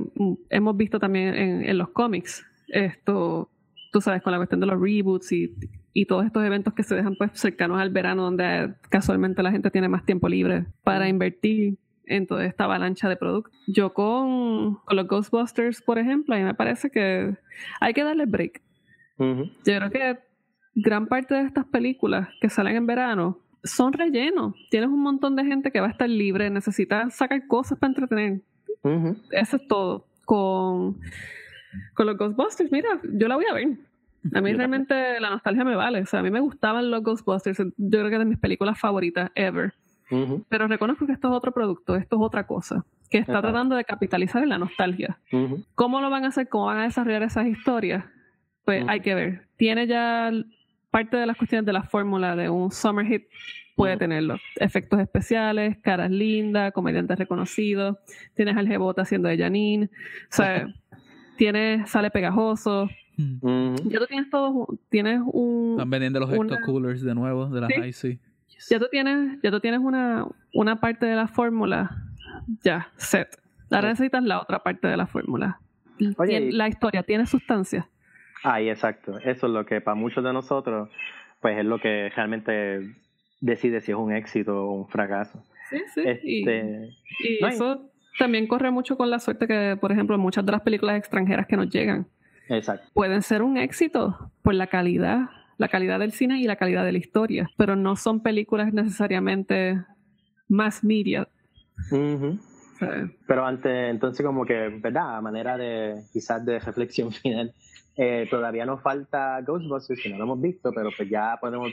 [0.49, 2.45] hemos visto también en, en, los cómics.
[2.69, 3.51] Esto,
[3.91, 5.53] tú sabes, con la cuestión de los reboots y,
[5.93, 9.69] y todos estos eventos que se dejan pues cercanos al verano donde casualmente la gente
[9.69, 13.53] tiene más tiempo libre para invertir en toda esta avalancha de productos.
[13.67, 17.35] Yo con, con, los Ghostbusters, por ejemplo, a mí me parece que
[17.79, 18.61] hay que darle break.
[19.17, 20.19] Yo creo que
[20.75, 24.53] gran parte de estas películas que salen en verano son rellenos.
[24.69, 28.41] Tienes un montón de gente que va a estar libre, necesita sacar cosas para entretener.
[29.31, 30.05] Eso es todo.
[30.25, 30.97] Con,
[31.93, 33.77] con los Ghostbusters, mira, yo la voy a ver.
[34.33, 36.01] A mí realmente la nostalgia me vale.
[36.01, 37.57] O sea, a mí me gustaban los Ghostbusters.
[37.59, 39.73] Yo creo que es de mis películas favoritas ever.
[40.49, 43.85] Pero reconozco que esto es otro producto, esto es otra cosa, que está tratando de
[43.85, 45.19] capitalizar en la nostalgia.
[45.75, 46.49] ¿Cómo lo van a hacer?
[46.49, 48.05] ¿Cómo van a desarrollar esas historias?
[48.65, 49.47] Pues hay que ver.
[49.57, 50.31] Tiene ya
[50.91, 53.23] parte de las cuestiones de la fórmula de un summer hit
[53.75, 54.37] puede tenerlo.
[54.55, 57.97] Efectos especiales, caras lindas, comediantes reconocidos.
[58.35, 59.85] Tienes al Jebota haciendo de Janine.
[59.85, 59.89] O
[60.29, 60.67] sea,
[61.37, 62.89] tienes, sale pegajoso.
[63.17, 65.71] Ya tú tienes todo, tienes un...
[65.71, 68.19] Están vendiendo los una, coolers de nuevo de la ¿Sí?
[68.69, 72.03] Ya tú tienes, ya tú tienes una, una parte de la fórmula
[72.63, 73.39] ya, set.
[73.71, 75.59] Ahora necesitas la otra parte de la fórmula.
[75.97, 77.89] la historia tiene sustancia.
[78.43, 79.17] Ay, exacto.
[79.19, 80.89] Eso es lo que para muchos de nosotros,
[81.39, 82.95] pues es lo que realmente
[83.39, 85.43] decide si es un éxito o un fracaso.
[85.69, 86.01] Sí, sí.
[86.05, 86.89] Este,
[87.19, 87.89] y, eso
[88.19, 91.57] también corre mucho con la suerte que, por ejemplo, muchas de las películas extranjeras que
[91.57, 92.07] nos llegan
[92.49, 92.87] exacto.
[92.93, 95.29] pueden ser un éxito por la calidad,
[95.63, 99.81] la calidad del cine y la calidad de la historia, pero no son películas necesariamente
[100.49, 101.25] más media.
[103.27, 105.15] Pero antes, entonces como que, ¿verdad?
[105.15, 107.53] A manera de quizás de reflexión final,
[107.95, 111.71] eh, todavía nos falta Ghostbusters, que no lo hemos visto, pero pues ya podemos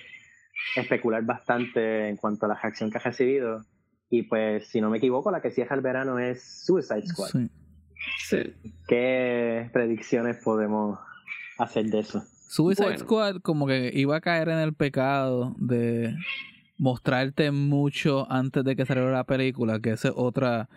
[0.77, 3.65] especular bastante en cuanto a la reacción que ha recibido.
[4.09, 7.31] Y pues, si no me equivoco, la que cierra el verano es Suicide Squad.
[8.19, 8.55] Sí.
[8.87, 11.01] ¿Qué predicciones podemos
[11.59, 12.23] hacer de eso?
[12.51, 16.17] Suicide Squad como que iba a caer en el pecado de
[16.79, 20.69] mostrarte mucho antes de que saliera la película, que esa es otra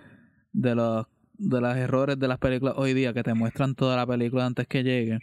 [0.51, 1.07] de los
[1.39, 4.67] de los errores de las películas hoy día, que te muestran toda la película antes
[4.67, 5.17] que llegue.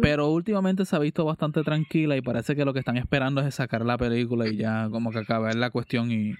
[0.00, 3.56] Pero últimamente se ha visto bastante tranquila y parece que lo que están esperando es
[3.56, 6.36] sacar la película y ya como que acabar la cuestión y,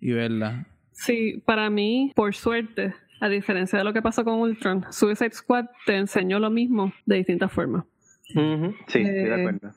[0.00, 0.68] verla.
[0.92, 5.64] Sí, para mí, por suerte, a diferencia de lo que pasó con Ultron, Suicide Squad
[5.84, 7.86] te enseñó lo mismo de distintas formas.
[8.32, 9.70] Sí, estoy de eh, acuerdo.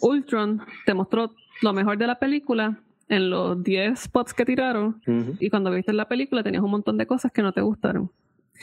[0.00, 2.78] Ultron te mostró lo mejor de la película
[3.08, 5.00] en los 10 spots que tiraron
[5.38, 8.10] y cuando viste la película tenías un montón de cosas que no te gustaron.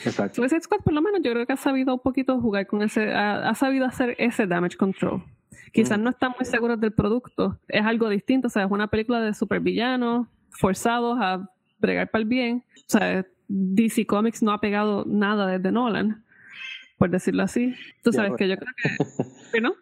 [0.05, 0.35] Exacto.
[0.35, 3.13] Suicide Squad por lo menos yo creo que ha sabido un poquito jugar con ese,
[3.13, 5.23] ha, sabido hacer ese damage control.
[5.73, 9.21] Quizás no están muy seguros del producto, es algo distinto, o sea, es una película
[9.21, 12.63] de supervillanos forzados a bregar para el bien.
[12.77, 16.23] O sea, DC Comics no ha pegado nada desde Nolan,
[17.01, 17.73] por decirlo así.
[18.03, 19.73] Tú sabes que yo creo que, que no.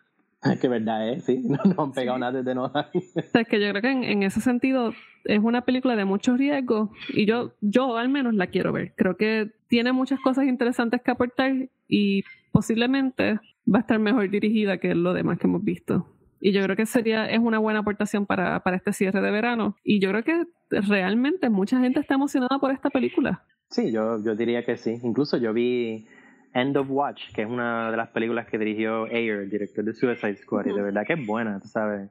[0.42, 1.20] Es que verdad, ¿eh?
[1.20, 2.90] Sí, no, han pegado nada desde nada.
[2.94, 4.94] es que yo creo que en, ese sentido
[5.26, 8.94] es una película de muchos riesgos y yo, yo al menos la quiero ver.
[8.96, 13.34] Creo que tiene muchas cosas interesantes que aportar y posiblemente
[13.68, 16.08] va a estar mejor dirigida que lo demás que hemos visto.
[16.40, 19.76] Y yo creo que sería, es una buena aportación para, para este cierre de verano.
[19.84, 23.44] Y yo creo que realmente mucha gente está emocionada por esta película.
[23.70, 25.02] Sí, yo, yo diría que sí.
[25.04, 26.08] Incluso yo vi
[26.54, 29.94] End of Watch, que es una de las películas que dirigió Ayer, el director de
[29.94, 32.10] Suicide Squad, y de verdad que es buena, tú sabes.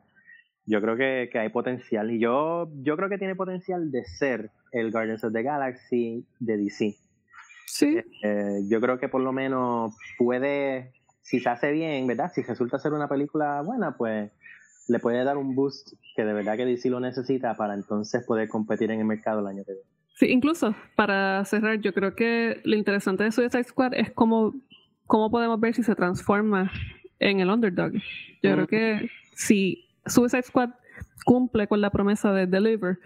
[0.67, 4.51] Yo creo que, que, hay potencial, y yo, yo creo que tiene potencial de ser
[4.73, 6.95] el Guardians of the Galaxy de DC.
[7.67, 7.99] Sí.
[8.23, 10.93] Eh, yo creo que por lo menos puede
[11.29, 12.33] si se hace bien, ¿verdad?
[12.35, 14.31] Si resulta ser una película buena, pues
[14.89, 18.49] le puede dar un boost que de verdad que DC lo necesita para entonces poder
[18.49, 19.98] competir en el mercado el año que viene.
[20.19, 24.53] Sí, incluso para cerrar, yo creo que lo interesante de Suicide Squad es cómo,
[25.07, 26.73] cómo podemos ver si se transforma
[27.21, 27.93] en el underdog.
[28.43, 30.71] Yo creo que si Suicide Squad
[31.25, 32.99] cumple con la promesa de Deliver,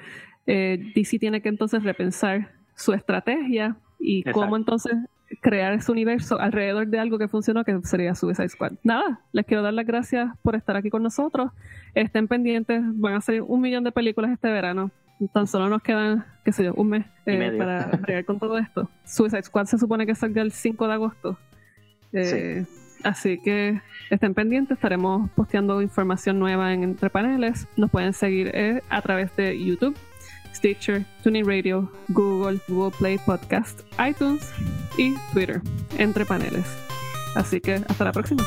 [0.47, 4.95] eh, DC tiene que entonces repensar su estrategia y cómo entonces
[5.43, 8.73] crear ese universo alrededor de algo que funcionó, que sería Suicide Squad.
[8.85, 11.53] Nada, les quiero dar las gracias por estar aquí con nosotros.
[11.95, 14.91] Estén pendientes, van a salir un millón de películas este verano.
[15.33, 18.91] Tan solo nos quedan, qué sé yo, un mes eh, para bregar con todo esto.
[19.05, 21.39] Suicide Squad se supone que salga el 5 de agosto.
[22.13, 22.67] Eh,
[23.05, 27.67] así que estén pendientes, estaremos posteando información nueva en Entre Paneles.
[27.77, 29.97] Nos pueden seguir eh, a través de YouTube,
[30.55, 34.53] Stitcher, Tuning Radio, Google, Google Play Podcast, iTunes
[34.99, 35.61] y Twitter,
[35.99, 36.67] Entre Paneles.
[37.35, 38.43] Así que hasta la próxima.